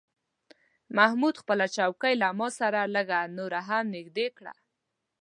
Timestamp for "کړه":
4.37-4.53